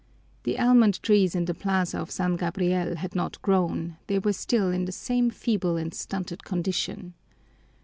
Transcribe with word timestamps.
The 0.45 0.57
almond 0.57 0.99
trees 1.03 1.35
in 1.35 1.45
the 1.45 1.53
plaza 1.53 1.99
of 1.99 2.09
San 2.09 2.35
Gabriel 2.35 2.95
had 2.95 3.13
not 3.15 3.39
grown; 3.43 3.97
they 4.07 4.17
were 4.17 4.33
still 4.33 4.71
in 4.71 4.85
the 4.85 4.91
same 4.91 5.29
feeble 5.29 5.77
and 5.77 5.93
stunted 5.93 6.43
condition. 6.43 7.13